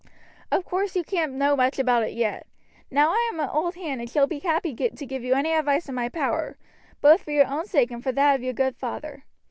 Of 0.51 0.65
course 0.65 0.95
you 0.95 1.03
can't 1.03 1.33
know 1.33 1.55
much 1.55 1.77
about 1.77 2.01
it 2.01 2.13
yet. 2.13 2.47
Now 2.89 3.11
I 3.11 3.29
am 3.31 3.39
an 3.39 3.49
old 3.49 3.75
hand 3.75 4.01
and 4.01 4.09
shall 4.09 4.25
be 4.25 4.39
happy 4.39 4.73
to 4.73 5.05
give 5.05 5.23
you 5.23 5.35
any 5.35 5.53
advice 5.53 5.87
in 5.87 5.93
my 5.93 6.09
power, 6.09 6.57
both 7.01 7.21
for 7.21 7.29
your 7.29 7.45
own 7.45 7.67
sake 7.67 7.91
and 7.91 8.01
for 8.01 8.11
that 8.11 8.33
of 8.33 8.41
your 8.41 8.53
good 8.53 8.75
father. 8.75 9.25